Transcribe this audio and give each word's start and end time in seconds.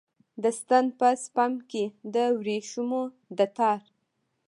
د 0.43 0.45
ستن 0.59 0.85
په 0.99 1.07
سپم 1.23 1.53
کې 1.69 1.83
د 2.13 2.15
وریښمو 2.39 3.03
د 3.37 3.39
تار 3.55 3.79